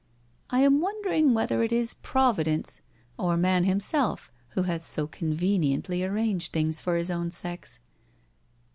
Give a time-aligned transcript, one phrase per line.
[0.49, 2.81] "I am wondering whether it is Providence
[3.19, 7.79] or man himself who has so conveniently arranged things for his own sex.